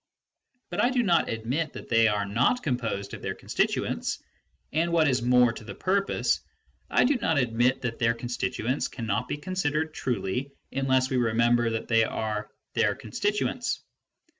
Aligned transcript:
But 0.71 0.83
I 0.83 0.89
do 0.89 1.03
not 1.03 1.29
admit 1.29 1.73
that 1.73 1.87
they 1.87 2.07
are 2.07 2.25
not 2.25 2.63
composed 2.63 3.13
of 3.13 3.21
their 3.21 3.35
constituents; 3.35 4.17
and 4.73 4.91
what 4.91 5.07
is 5.07 5.21
more 5.21 5.53
to 5.53 5.63
the 5.63 5.75
purpose, 5.75 6.39
I 6.89 7.03
do 7.03 7.17
not 7.17 7.37
admit 7.37 7.83
that 7.83 7.99
their 7.99 8.15
constituents 8.15 8.87
cannot 8.87 9.27
be 9.27 9.37
considered 9.37 9.93
truly 9.93 10.53
unless 10.71 11.11
we 11.11 11.17
remember 11.17 11.69
that 11.69 11.87
they 11.87 12.03
are 12.03 12.49
their 12.73 12.95
constituents. 12.95 13.83